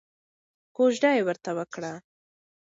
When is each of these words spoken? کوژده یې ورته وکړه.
کوژده 0.75 1.09
یې 1.17 1.21
ورته 1.27 1.51
وکړه. 1.57 1.93